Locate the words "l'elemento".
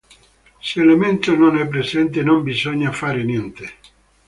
0.79-1.35